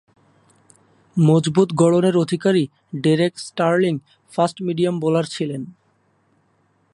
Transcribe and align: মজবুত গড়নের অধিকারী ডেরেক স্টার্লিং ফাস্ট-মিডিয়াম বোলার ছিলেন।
মজবুত 1.17 1.69
গড়নের 1.73 2.15
অধিকারী 2.17 2.63
ডেরেক 2.95 3.33
স্টার্লিং 3.39 3.93
ফাস্ট-মিডিয়াম 4.31 4.95
বোলার 4.99 5.23
ছিলেন। 5.23 5.61